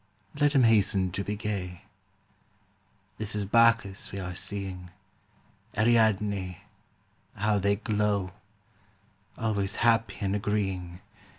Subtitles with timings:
[0.33, 1.83] Let him hasten to be gay!
[3.19, 4.89] This is Bacchus we are seeing,
[5.77, 6.57] Ariadne—
[7.41, 8.31] ^how they glow
[9.37, 11.01] I Always happy and agreeing.